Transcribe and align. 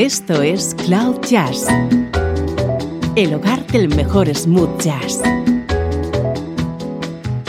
Esto 0.00 0.40
es 0.40 0.74
Cloud 0.86 1.20
Jazz, 1.28 1.66
el 3.16 3.34
hogar 3.34 3.66
del 3.66 3.94
mejor 3.94 4.34
smooth 4.34 4.80
jazz, 4.80 5.20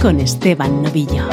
con 0.01 0.19
Esteban 0.19 0.83
Novillo. 0.83 1.29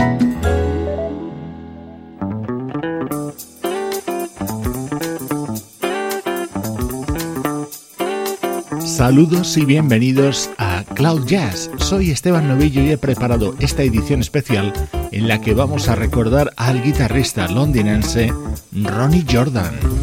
Saludos 8.78 9.56
y 9.56 9.64
bienvenidos 9.64 10.50
a 10.56 10.84
Cloud 10.94 11.26
Jazz. 11.26 11.68
Soy 11.78 12.12
Esteban 12.12 12.46
Novillo 12.46 12.80
y 12.80 12.90
he 12.92 12.96
preparado 12.96 13.56
esta 13.58 13.82
edición 13.82 14.20
especial 14.20 14.72
en 15.10 15.26
la 15.26 15.40
que 15.40 15.52
vamos 15.52 15.88
a 15.88 15.96
recordar 15.96 16.52
al 16.56 16.80
guitarrista 16.80 17.48
londinense 17.48 18.32
Ronnie 18.72 19.24
Jordan. 19.28 19.97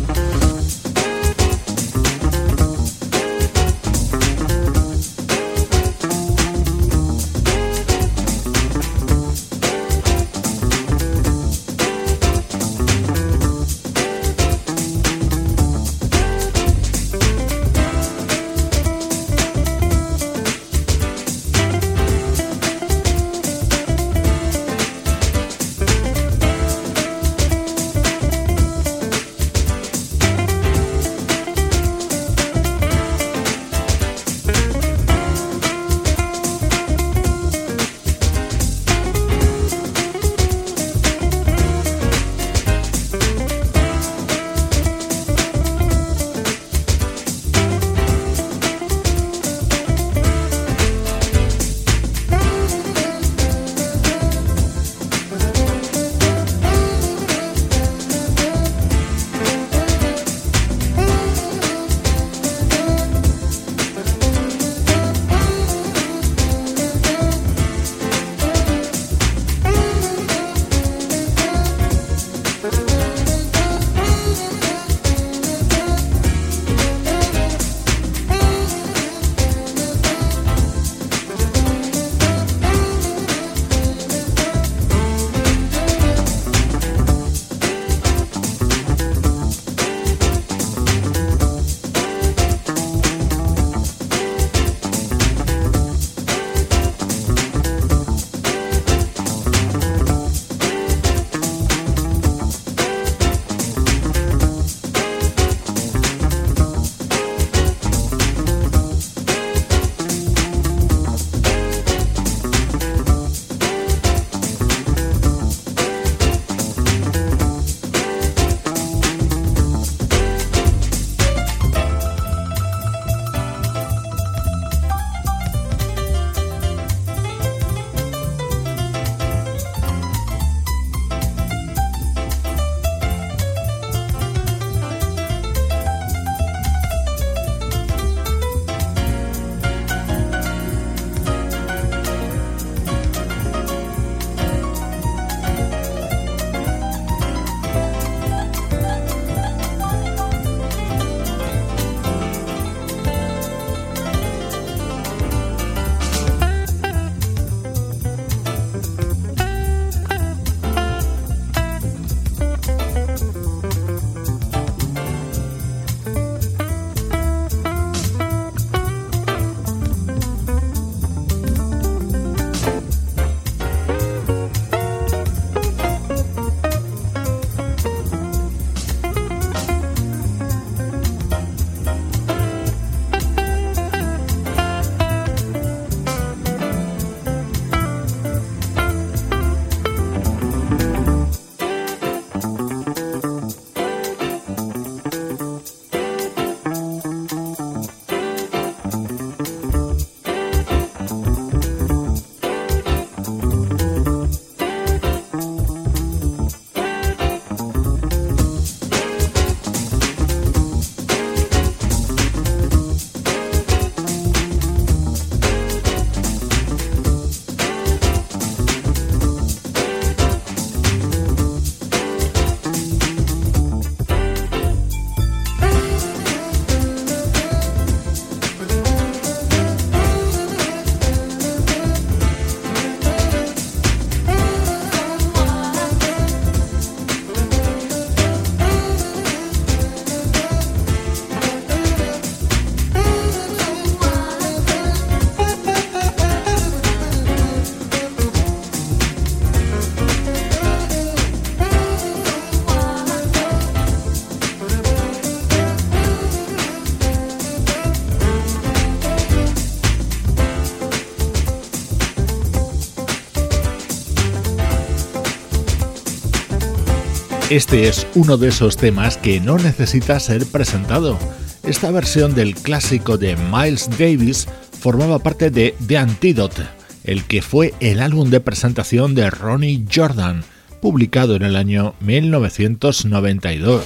Este 267.56 267.88
es 267.88 268.06
uno 268.16 268.36
de 268.36 268.50
esos 268.50 268.76
temas 268.76 269.16
que 269.16 269.40
no 269.40 269.58
necesita 269.58 270.20
ser 270.20 270.46
presentado. 270.46 271.18
Esta 271.64 271.90
versión 271.90 272.36
del 272.36 272.54
clásico 272.54 273.18
de 273.18 273.38
Miles 273.38 273.90
Davis 273.98 274.46
formaba 274.78 275.20
parte 275.20 275.52
de 275.52 275.74
The 275.88 275.98
Antidote, 276.00 276.64
el 277.06 277.24
que 277.24 277.42
fue 277.42 277.74
el 277.80 278.02
álbum 278.02 278.30
de 278.30 278.42
presentación 278.42 279.16
de 279.16 279.30
Ronnie 279.30 279.86
Jordan, 279.90 280.44
publicado 280.82 281.38
en 281.38 281.44
el 281.44 281.56
año 281.56 281.96
1992. 282.02 283.86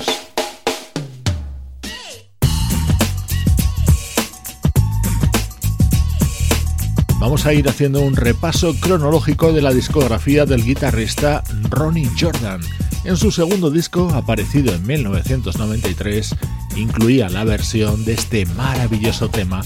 Vamos 7.20 7.46
a 7.46 7.54
ir 7.54 7.70
haciendo 7.70 8.02
un 8.02 8.16
repaso 8.16 8.74
cronológico 8.80 9.54
de 9.54 9.62
la 9.62 9.72
discografía 9.72 10.48
del 10.48 10.66
guitarrista 10.66 11.44
Ronnie 11.70 12.10
Jordan 12.20 12.62
en 13.04 13.18
su 13.18 13.32
segundo 13.32 13.70
disco, 13.72 14.10
aparecido 14.14 14.74
en 14.74 14.86
1993, 14.86 16.36
incluía 16.76 17.30
la 17.30 17.44
versión 17.44 18.06
de 18.06 18.14
este 18.14 18.46
maravilloso 18.46 19.30
tema 19.30 19.62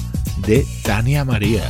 de 0.46 0.66
Tania 0.84 1.26
María. 1.26 1.70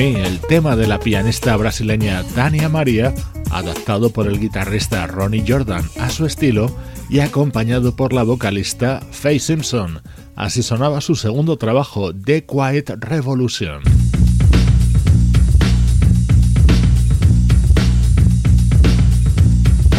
El 0.00 0.40
tema 0.40 0.76
de 0.76 0.86
la 0.86 0.98
pianista 0.98 1.54
brasileña 1.58 2.24
Tania 2.34 2.70
María, 2.70 3.12
adaptado 3.50 4.08
por 4.08 4.26
el 4.28 4.40
guitarrista 4.40 5.06
Ronnie 5.06 5.44
Jordan 5.46 5.84
a 6.00 6.08
su 6.08 6.24
estilo 6.24 6.74
y 7.10 7.20
acompañado 7.20 7.94
por 7.94 8.14
la 8.14 8.22
vocalista 8.22 9.02
Faye 9.10 9.38
Simpson. 9.38 10.00
Así 10.36 10.62
sonaba 10.62 11.02
su 11.02 11.16
segundo 11.16 11.58
trabajo, 11.58 12.14
The 12.14 12.46
Quiet 12.46 12.88
Revolution. 12.98 13.82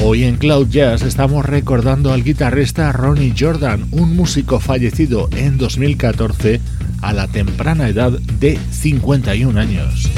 Hoy 0.04 0.24
en 0.24 0.38
Cloud 0.38 0.68
Jazz 0.70 1.04
estamos 1.04 1.46
recordando 1.46 2.12
al 2.12 2.24
guitarrista 2.24 2.92
Ronnie 2.92 3.36
Jordan, 3.38 3.88
un 3.92 4.16
músico 4.16 4.60
fallecido 4.60 5.30
en 5.32 5.60
2014 5.60 6.60
a 7.02 7.14
la 7.14 7.28
temprana 7.28 7.88
edad 7.88 8.12
de 8.12 8.58
51 8.72 9.60
años. 9.60 10.12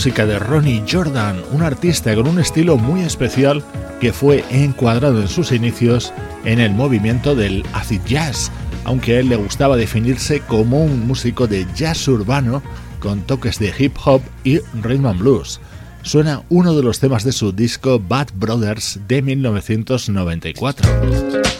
Música 0.00 0.24
de 0.24 0.38
Ronnie 0.38 0.82
Jordan, 0.90 1.42
un 1.52 1.60
artista 1.60 2.14
con 2.14 2.26
un 2.26 2.38
estilo 2.38 2.78
muy 2.78 3.02
especial 3.02 3.62
que 4.00 4.14
fue 4.14 4.42
encuadrado 4.50 5.20
en 5.20 5.28
sus 5.28 5.52
inicios 5.52 6.14
en 6.46 6.58
el 6.58 6.72
movimiento 6.72 7.34
del 7.34 7.66
acid 7.74 8.00
jazz, 8.06 8.50
aunque 8.84 9.16
a 9.16 9.20
él 9.20 9.28
le 9.28 9.36
gustaba 9.36 9.76
definirse 9.76 10.40
como 10.40 10.82
un 10.82 11.06
músico 11.06 11.46
de 11.46 11.66
jazz 11.74 12.08
urbano 12.08 12.62
con 12.98 13.20
toques 13.20 13.58
de 13.58 13.74
hip 13.78 13.94
hop 14.02 14.22
y 14.42 14.60
rhythm 14.82 15.04
and 15.04 15.20
blues. 15.20 15.60
Suena 16.00 16.44
uno 16.48 16.74
de 16.74 16.82
los 16.82 16.98
temas 16.98 17.22
de 17.22 17.32
su 17.32 17.52
disco 17.52 18.00
Bad 18.00 18.28
Brothers 18.32 19.00
de 19.06 19.20
1994. 19.20 21.59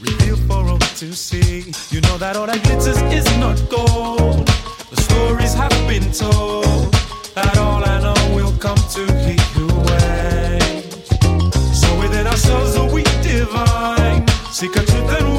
reveal 0.00 0.36
for 0.48 0.64
all 0.68 0.78
to 0.78 1.12
see. 1.12 1.72
You 1.90 2.00
know 2.02 2.18
that 2.18 2.36
all 2.36 2.46
that 2.46 2.62
glitters 2.64 3.00
is 3.12 3.26
not 3.38 3.56
gold. 3.68 4.46
The 4.90 5.00
stories 5.00 5.54
have 5.54 5.76
been 5.88 6.10
told 6.12 6.92
that 7.34 7.56
all 7.58 7.84
I 7.84 8.00
know 8.00 8.34
will 8.34 8.56
come 8.58 8.78
to 8.96 9.02
he 9.24 9.36
who 9.54 9.66
waits. 9.88 11.10
So 11.80 11.88
within 12.00 12.26
ourselves 12.26 12.76
are 12.76 12.92
we 12.92 13.02
divine. 13.22 14.26
Seek 14.50 14.76
a 14.76 14.84
truth 14.84 15.10
and 15.20 15.33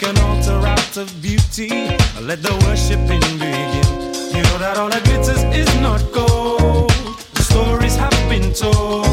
Make 0.00 0.10
an 0.10 0.18
altar 0.18 0.64
out 0.64 0.96
of 0.96 1.10
beauty, 1.20 1.70
let 2.20 2.40
the 2.40 2.54
worshiping 2.66 3.20
begin. 3.32 3.88
You 4.30 4.42
know 4.44 4.58
that 4.58 4.76
all 4.78 4.88
that 4.90 5.02
glitters 5.02 5.42
is 5.52 5.80
not 5.80 6.00
gold. 6.12 6.90
The 7.34 7.42
stories 7.42 7.96
have 7.96 8.14
been 8.28 8.52
told 8.52 9.07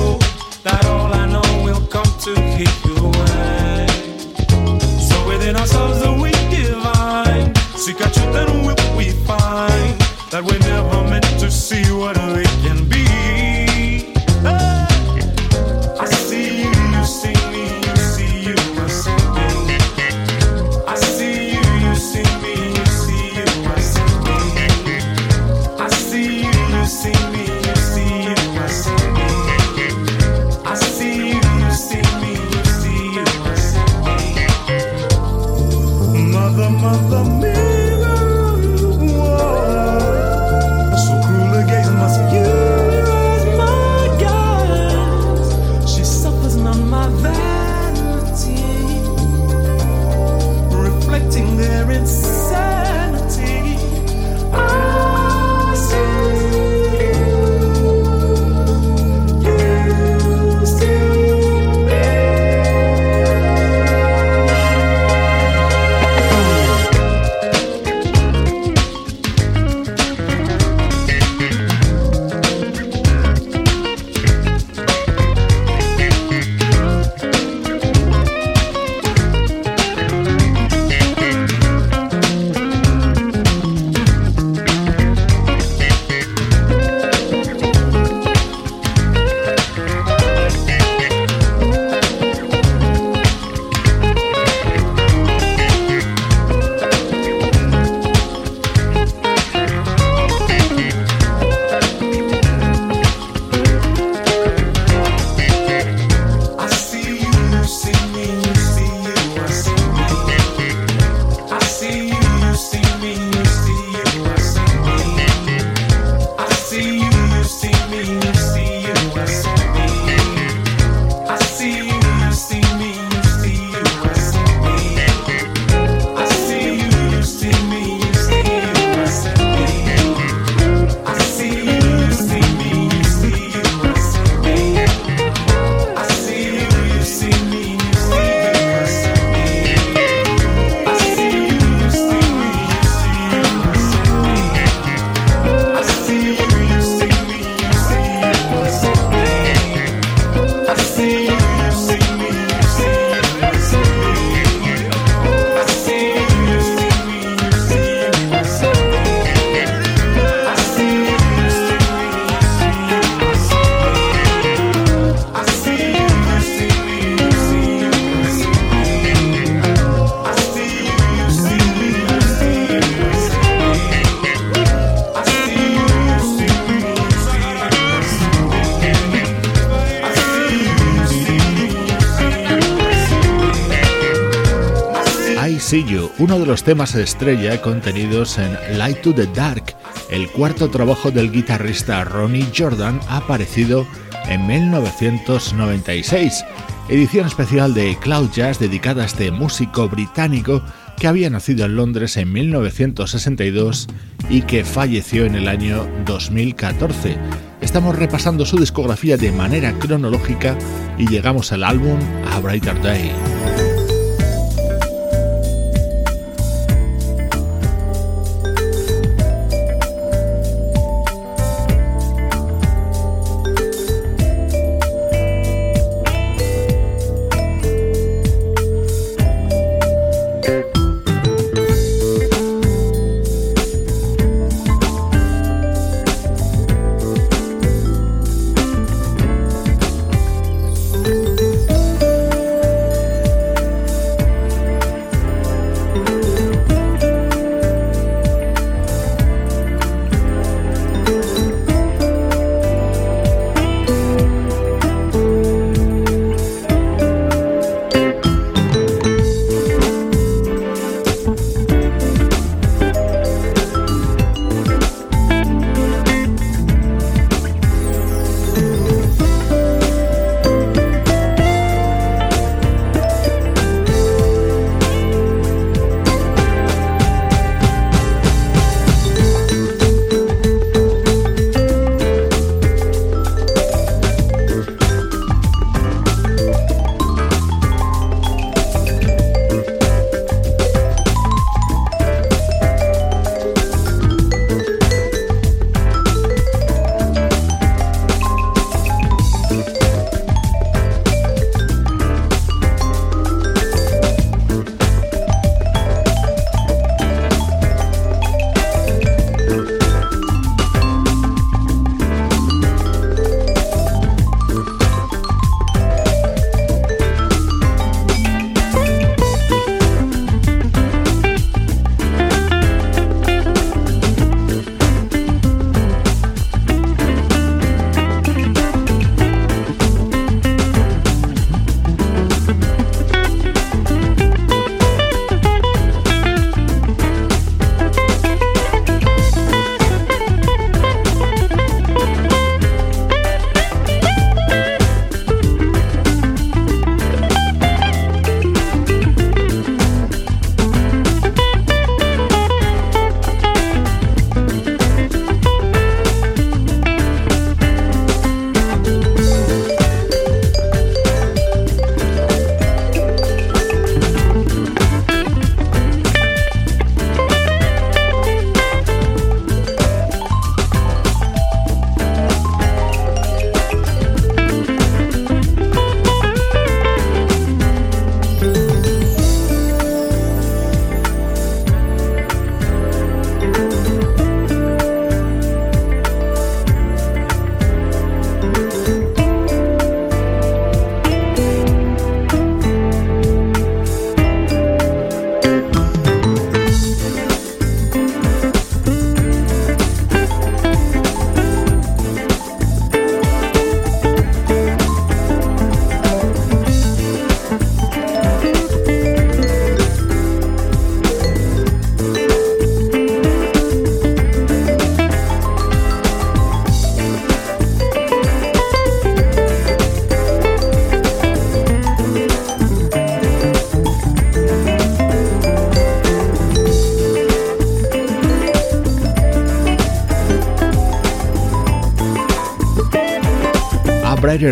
uno 186.17 186.39
de 186.39 186.45
los 186.45 186.63
temas 186.63 186.95
estrella 186.95 187.61
contenidos 187.61 188.37
en 188.37 188.57
Light 188.77 189.01
to 189.01 189.13
the 189.13 189.27
Dark, 189.27 189.75
el 190.09 190.29
cuarto 190.29 190.69
trabajo 190.69 191.11
del 191.11 191.31
guitarrista 191.31 192.03
Ronnie 192.05 192.47
Jordan 192.55 192.99
aparecido 193.09 193.85
en 194.27 194.47
1996, 194.47 196.45
edición 196.87 197.27
especial 197.27 197.73
de 197.73 197.97
Cloud 197.99 198.29
Jazz 198.31 198.59
dedicada 198.59 199.03
a 199.03 199.05
este 199.07 199.29
músico 199.31 199.89
británico 199.89 200.61
que 200.97 201.07
había 201.07 201.29
nacido 201.29 201.65
en 201.65 201.75
Londres 201.75 202.15
en 202.15 202.31
1962 202.31 203.87
y 204.29 204.43
que 204.43 204.63
falleció 204.63 205.25
en 205.25 205.35
el 205.35 205.49
año 205.49 205.85
2014. 206.05 207.17
Estamos 207.59 207.95
repasando 207.95 208.45
su 208.45 208.57
discografía 208.57 209.17
de 209.17 209.33
manera 209.33 209.73
cronológica 209.79 210.57
y 210.97 211.07
llegamos 211.07 211.51
al 211.51 211.65
álbum 211.65 211.99
A 212.31 212.39
Brighter 212.39 212.81
Day. 212.81 213.11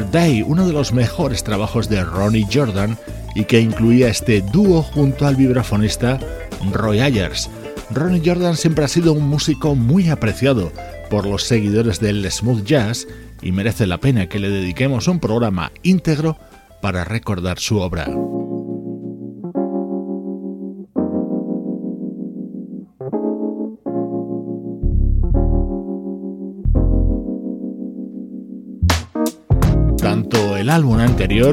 Day, 0.01 0.41
uno 0.41 0.65
de 0.65 0.73
los 0.73 0.91
mejores 0.91 1.43
trabajos 1.43 1.87
de 1.87 2.03
Ronnie 2.03 2.47
Jordan 2.51 2.97
y 3.35 3.45
que 3.45 3.59
incluía 3.59 4.07
este 4.07 4.41
dúo 4.41 4.81
junto 4.81 5.27
al 5.27 5.35
vibrafonista 5.35 6.19
Roy 6.71 6.99
Ayers. 6.99 7.49
Ronnie 7.91 8.23
Jordan 8.25 8.57
siempre 8.57 8.85
ha 8.85 8.87
sido 8.87 9.13
un 9.13 9.27
músico 9.27 9.75
muy 9.75 10.09
apreciado 10.09 10.71
por 11.11 11.27
los 11.27 11.43
seguidores 11.43 11.99
del 11.99 12.29
smooth 12.31 12.63
jazz 12.63 13.07
y 13.41 13.51
merece 13.51 13.85
la 13.85 13.99
pena 13.99 14.27
que 14.27 14.39
le 14.39 14.49
dediquemos 14.49 15.07
un 15.07 15.19
programa 15.19 15.71
íntegro 15.83 16.37
para 16.81 17.03
recordar 17.03 17.59
su 17.59 17.79
obra. 17.79 18.07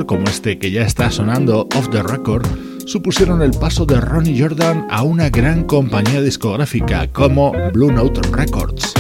como 0.07 0.25
este 0.29 0.59
que 0.59 0.73
ya 0.73 0.83
está 0.83 1.13
sonando 1.13 1.69
off 1.77 1.89
the 1.91 2.03
record, 2.03 2.45
supusieron 2.87 3.41
el 3.41 3.53
paso 3.53 3.87
de 3.87 4.01
Ronnie 4.01 4.37
Jordan 4.37 4.89
a 4.91 5.05
una 5.05 5.31
gran 5.31 5.63
compañía 5.63 6.21
discográfica 6.21 7.07
como 7.13 7.53
Blue 7.73 7.93
Note 7.93 8.21
Records. 8.33 8.95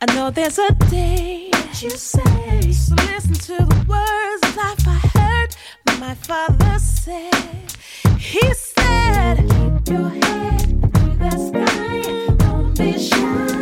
I 0.00 0.14
know 0.14 0.30
there's 0.30 0.58
a 0.58 0.70
day. 0.90 1.48
What 1.50 1.82
you 1.82 1.90
say? 1.90 2.72
So 2.72 2.94
listen 2.94 3.32
to 3.32 3.74
my 5.98 6.14
father 6.14 6.78
said. 6.78 7.72
He 8.18 8.54
said, 8.54 9.36
Keep 9.38 9.88
your 9.94 10.08
head 10.08 10.94
through 10.94 11.16
the 11.16 11.30
sky, 11.48 12.34
don't 12.36 12.76
be 12.76 12.98
shy. 12.98 13.53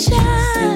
shine. 0.00 0.69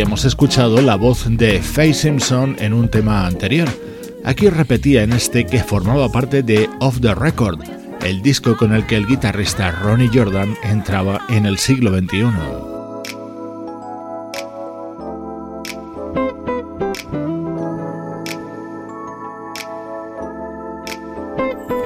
habíamos 0.00 0.24
escuchado 0.24 0.80
la 0.80 0.96
voz 0.96 1.26
de 1.28 1.60
Faye 1.60 1.92
Simpson 1.92 2.56
en 2.58 2.72
un 2.72 2.88
tema 2.88 3.26
anterior. 3.26 3.68
Aquí 4.24 4.48
repetía 4.48 5.02
en 5.02 5.12
este 5.12 5.44
que 5.44 5.62
formaba 5.62 6.10
parte 6.10 6.42
de 6.42 6.70
Off 6.80 7.02
the 7.02 7.14
Record, 7.14 7.60
el 8.02 8.22
disco 8.22 8.56
con 8.56 8.72
el 8.72 8.86
que 8.86 8.96
el 8.96 9.06
guitarrista 9.06 9.70
Ronnie 9.70 10.08
Jordan 10.10 10.56
entraba 10.62 11.20
en 11.28 11.44
el 11.44 11.58
siglo 11.58 11.90
XXI. 11.90 12.24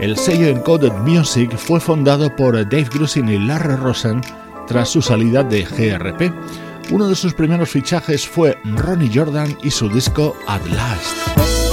El 0.00 0.16
sello 0.16 0.46
Encoded 0.46 0.92
Music 1.04 1.56
fue 1.56 1.80
fundado 1.80 2.36
por 2.36 2.54
Dave 2.54 2.86
Grusin 2.94 3.28
y 3.28 3.40
Larry 3.40 3.74
Rosen 3.74 4.20
tras 4.68 4.88
su 4.88 5.02
salida 5.02 5.42
de 5.42 5.64
GRP 5.64 6.32
uno 6.90 7.08
de 7.08 7.14
sus 7.14 7.34
primeros 7.34 7.70
fichajes 7.70 8.26
fue 8.28 8.58
Ronnie 8.64 9.10
Jordan 9.12 9.56
y 9.62 9.70
su 9.70 9.88
disco 9.88 10.36
At 10.46 10.64
Last. 10.66 11.63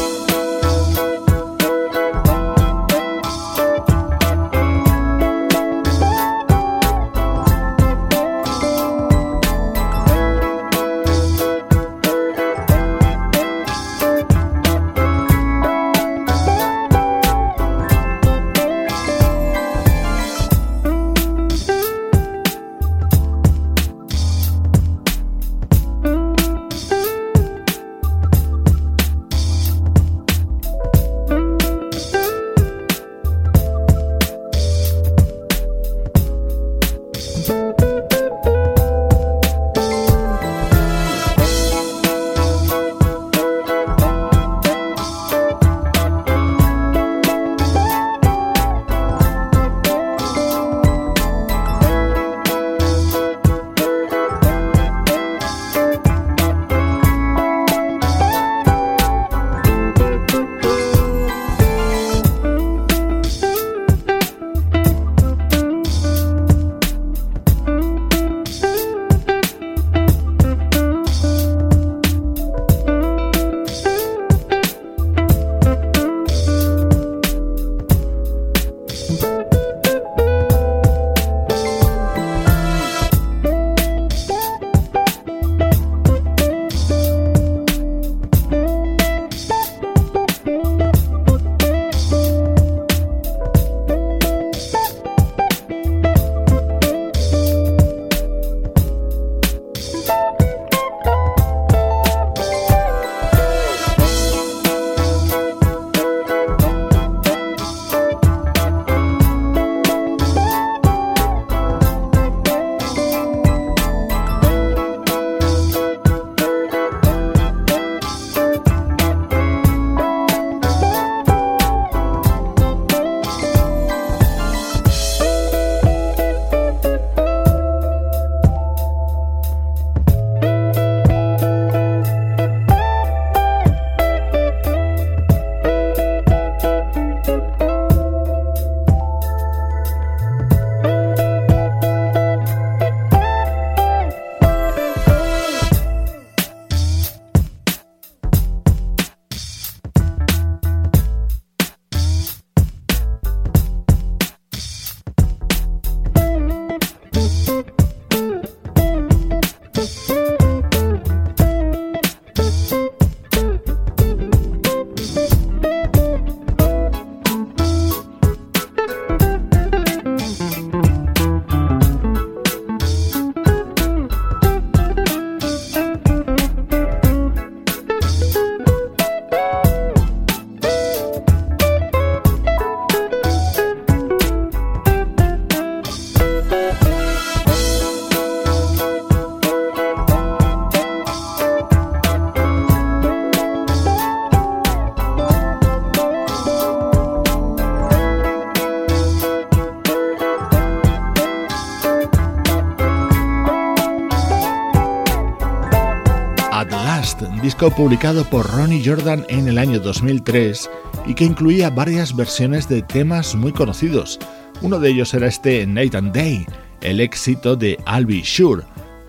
Publicado 207.69 208.25
por 208.25 208.49
Ronnie 208.49 208.81
Jordan 208.83 209.25
en 209.29 209.47
el 209.47 209.59
año 209.59 209.79
2003 209.79 210.69
y 211.05 211.13
que 211.13 211.25
incluía 211.25 211.69
varias 211.69 212.15
versiones 212.15 212.67
de 212.67 212.81
temas 212.81 213.35
muy 213.35 213.51
conocidos. 213.51 214.19
Uno 214.61 214.79
de 214.79 214.89
ellos 214.89 215.13
era 215.13 215.27
este 215.27 215.67
Night 215.67 215.93
and 215.93 216.13
Day, 216.13 216.45
el 216.81 216.99
éxito 216.99 217.55
de 217.55 217.77
I'll 217.85 218.07
Be 218.07 218.23
Sure. 218.23 218.63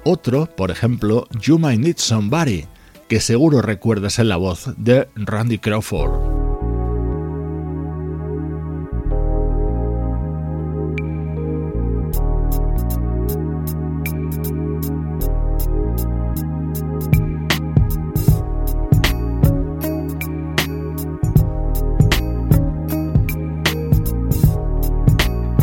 Otro, 0.05 0.47
por 0.47 0.71
ejemplo, 0.71 1.27
You 1.41 1.59
Might 1.59 1.81
Need 1.81 1.97
Somebody, 1.97 2.67
que 3.09 3.21
seguro 3.21 3.63
recuerdas 3.63 4.19
en 4.19 4.29
la 4.29 4.37
voz 4.37 4.75
de 4.77 5.09
Randy 5.17 5.59
Crawford. 5.59 6.32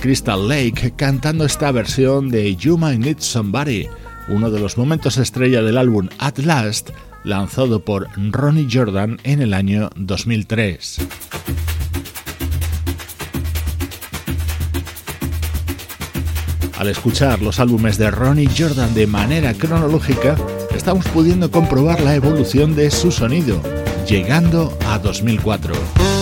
Crystal 0.00 0.48
Lake 0.48 0.92
cantando 0.96 1.44
esta 1.44 1.70
versión 1.70 2.30
de 2.30 2.56
You 2.56 2.76
Might 2.76 2.98
Need 2.98 3.18
Somebody, 3.20 3.86
uno 4.28 4.50
de 4.50 4.58
los 4.58 4.76
momentos 4.76 5.18
estrella 5.18 5.62
del 5.62 5.78
álbum 5.78 6.08
At 6.18 6.38
Last, 6.38 6.90
lanzado 7.22 7.84
por 7.84 8.08
Ronnie 8.16 8.66
Jordan 8.68 9.18
en 9.22 9.40
el 9.40 9.54
año 9.54 9.90
2003. 9.94 10.98
Al 16.76 16.88
escuchar 16.88 17.40
los 17.40 17.60
álbumes 17.60 17.98
de 17.98 18.10
Ronnie 18.10 18.48
Jordan 18.48 18.94
de 18.94 19.06
manera 19.06 19.54
cronológica, 19.54 20.36
estamos 20.74 21.06
pudiendo 21.06 21.52
comprobar 21.52 22.00
la 22.00 22.16
evolución 22.16 22.74
de 22.74 22.90
su 22.90 23.12
sonido, 23.12 23.62
llegando 24.08 24.76
a 24.88 24.98
2004. 24.98 26.15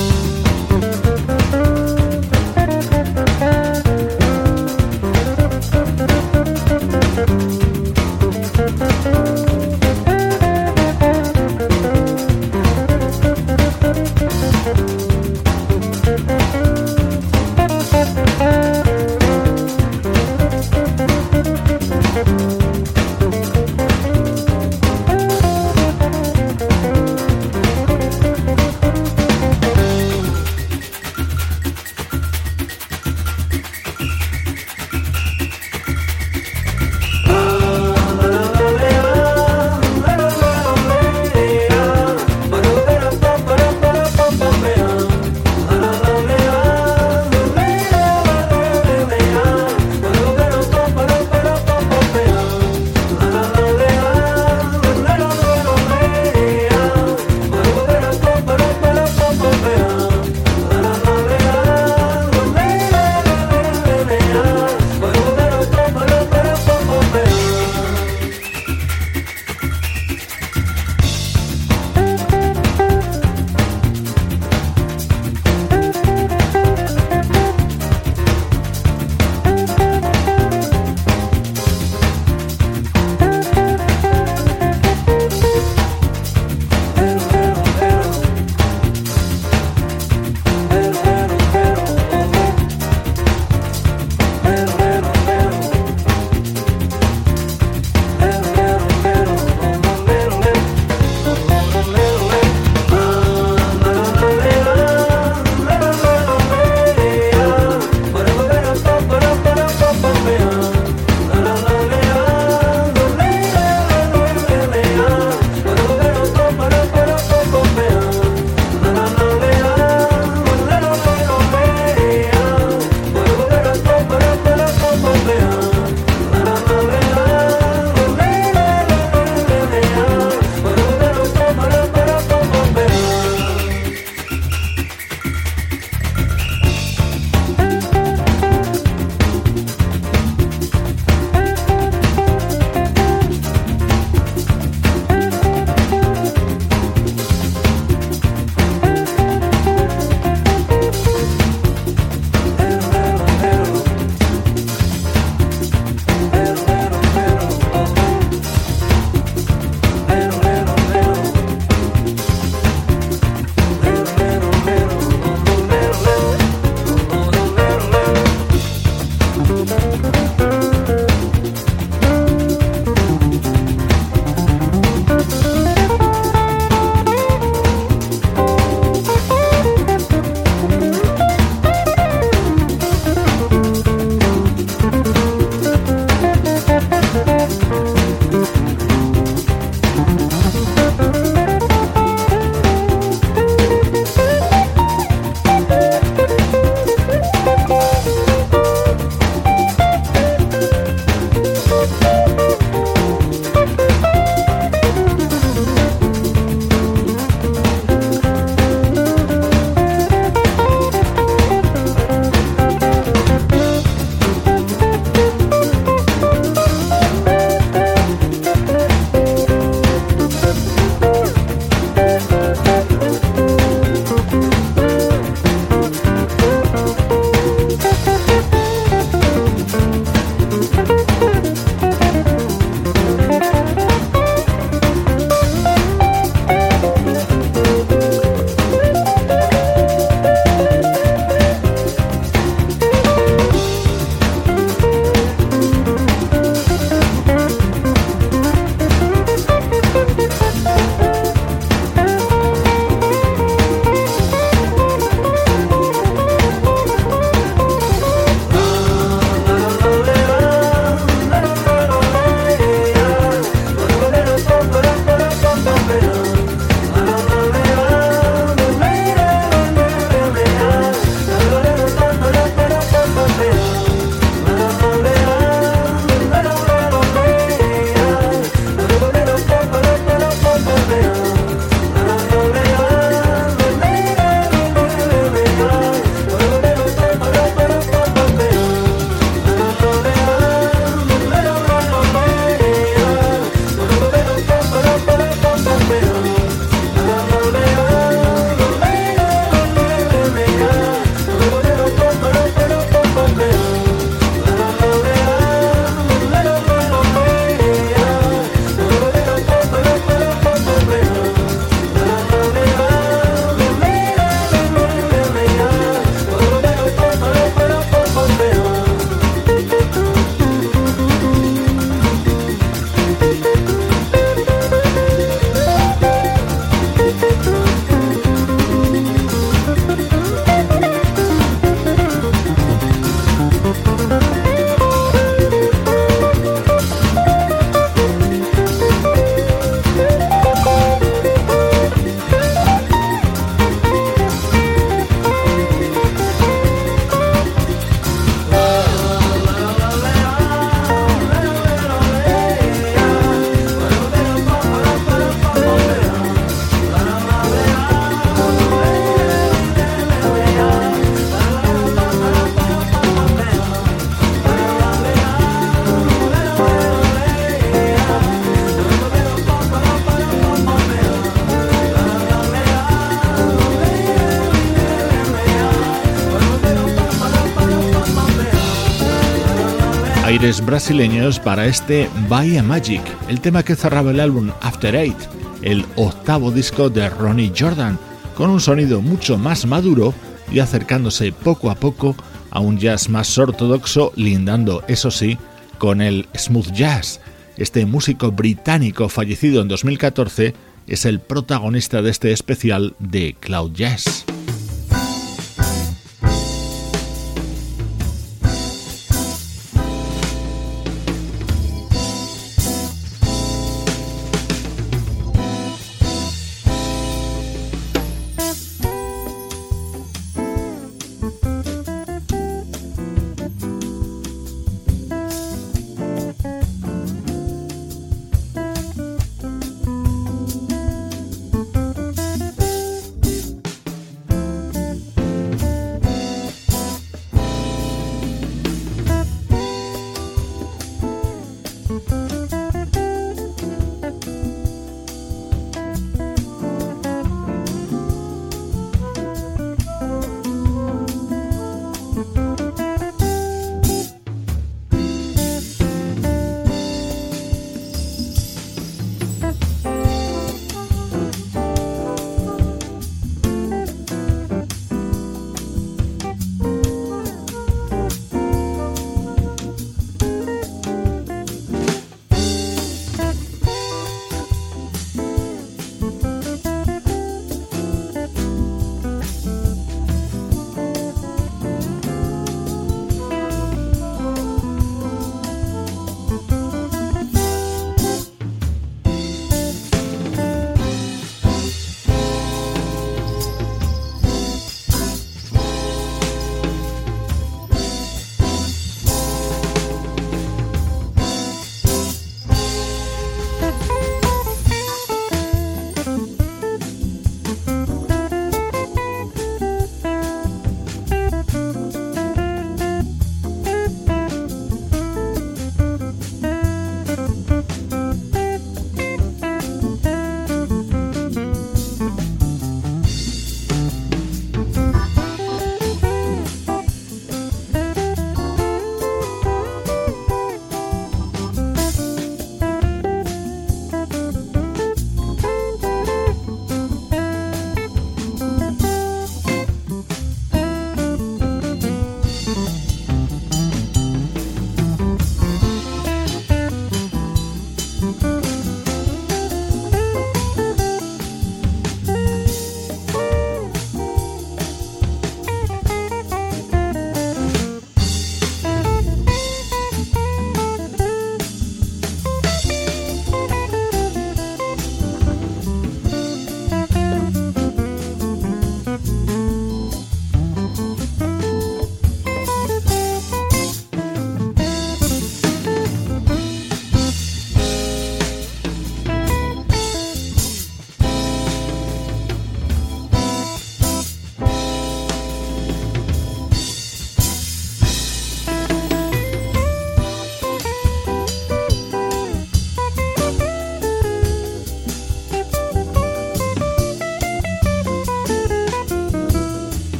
Brasileños 380.45 381.41
para 381.41 381.65
este 381.65 382.07
Bahia 382.29 382.63
Magic, 382.63 383.01
el 383.29 383.41
tema 383.41 383.63
que 383.63 383.75
cerraba 383.75 384.11
el 384.11 384.21
álbum 384.21 384.51
After 384.61 384.95
Eight, 384.95 385.17
el 385.63 385.87
octavo 385.97 386.51
disco 386.51 386.91
de 386.91 387.09
Ronnie 387.09 387.51
Jordan, 387.59 387.99
con 388.37 388.51
un 388.51 388.61
sonido 388.61 389.01
mucho 389.01 389.39
más 389.39 389.65
maduro 389.65 390.13
y 390.53 390.59
acercándose 390.59 391.33
poco 391.33 391.71
a 391.71 391.77
poco 391.77 392.15
a 392.51 392.61
un 392.61 392.77
jazz 392.77 393.09
más 393.09 393.39
ortodoxo, 393.39 394.13
lindando, 394.17 394.85
eso 394.87 395.11
sí, 395.11 395.39
con 395.79 396.03
el 396.03 396.29
smooth 396.37 396.73
jazz. 396.73 397.21
Este 397.57 397.87
músico 397.87 398.31
británico 398.31 399.09
fallecido 399.09 399.63
en 399.63 399.69
2014 399.69 400.53
es 400.87 401.07
el 401.07 401.21
protagonista 401.21 402.03
de 402.03 402.11
este 402.11 402.33
especial 402.33 402.95
de 402.99 403.35
Cloud 403.41 403.73
Jazz. 403.73 404.27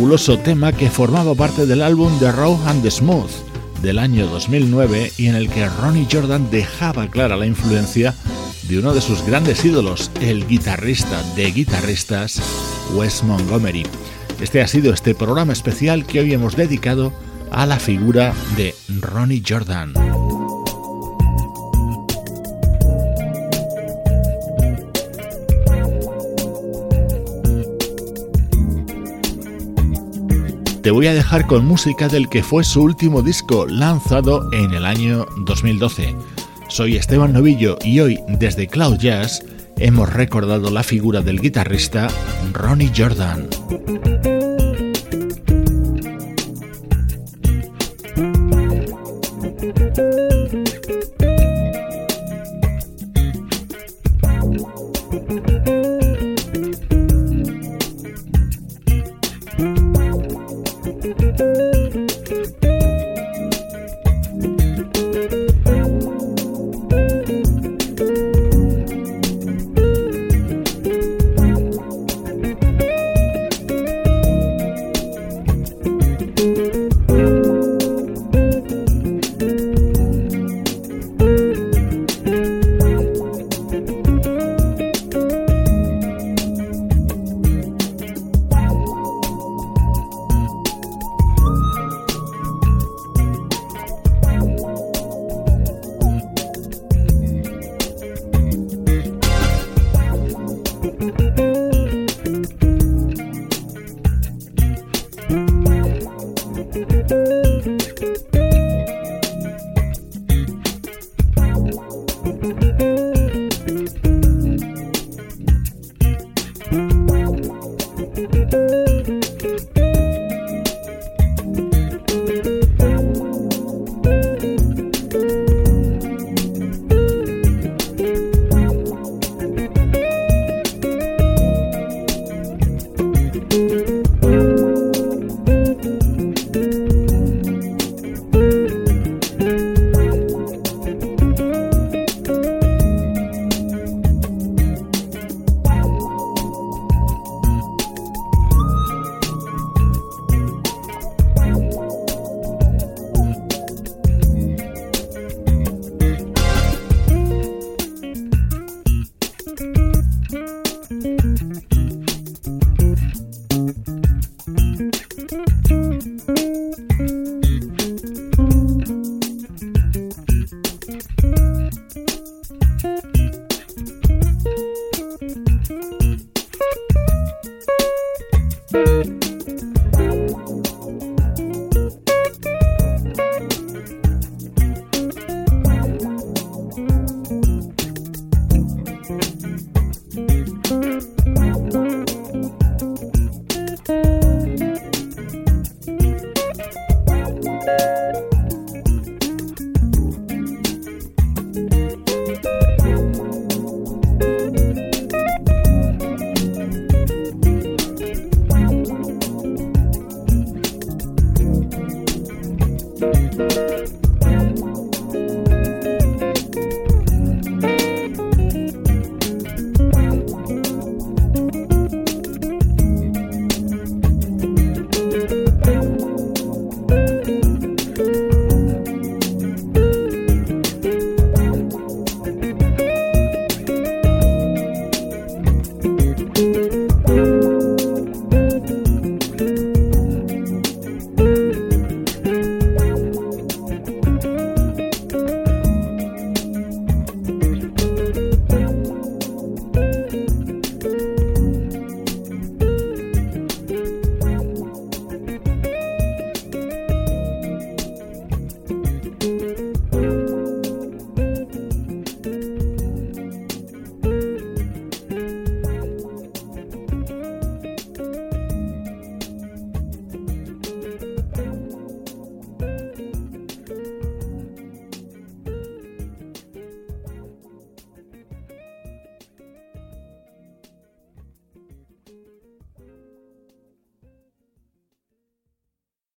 Fabuloso 0.00 0.38
tema 0.38 0.72
que 0.72 0.88
formaba 0.88 1.34
parte 1.34 1.66
del 1.66 1.82
álbum 1.82 2.18
The 2.20 2.32
Raw 2.32 2.58
and 2.68 2.82
the 2.82 2.90
Smooth 2.90 3.30
del 3.82 3.98
año 3.98 4.28
2009 4.28 5.12
y 5.18 5.26
en 5.26 5.34
el 5.34 5.50
que 5.50 5.68
Ronnie 5.68 6.08
Jordan 6.10 6.50
dejaba 6.50 7.10
clara 7.10 7.36
la 7.36 7.44
influencia 7.44 8.14
de 8.62 8.78
uno 8.78 8.94
de 8.94 9.02
sus 9.02 9.22
grandes 9.26 9.62
ídolos, 9.62 10.10
el 10.22 10.46
guitarrista 10.46 11.22
de 11.36 11.50
guitarristas 11.50 12.40
Wes 12.94 13.22
Montgomery. 13.24 13.82
Este 14.40 14.62
ha 14.62 14.68
sido 14.68 14.94
este 14.94 15.14
programa 15.14 15.52
especial 15.52 16.06
que 16.06 16.20
hoy 16.20 16.32
hemos 16.32 16.56
dedicado 16.56 17.12
a 17.50 17.66
la 17.66 17.78
figura 17.78 18.32
de 18.56 18.74
Ronnie 19.02 19.42
Jordan. 19.46 19.92
Te 30.82 30.90
voy 30.90 31.06
a 31.06 31.14
dejar 31.14 31.46
con 31.46 31.66
música 31.66 32.08
del 32.08 32.28
que 32.28 32.42
fue 32.42 32.64
su 32.64 32.82
último 32.82 33.22
disco 33.22 33.66
lanzado 33.66 34.50
en 34.52 34.72
el 34.72 34.86
año 34.86 35.26
2012. 35.38 36.16
Soy 36.68 36.96
Esteban 36.96 37.32
Novillo 37.32 37.76
y 37.84 38.00
hoy 38.00 38.20
desde 38.28 38.66
Cloud 38.66 38.98
Jazz 38.98 39.44
hemos 39.76 40.12
recordado 40.12 40.70
la 40.70 40.82
figura 40.82 41.20
del 41.20 41.40
guitarrista 41.40 42.08
Ronnie 42.52 42.92
Jordan. 42.96 43.48